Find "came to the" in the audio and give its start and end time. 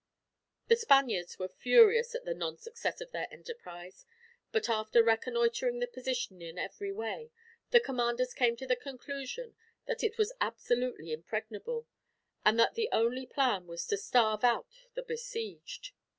8.33-8.75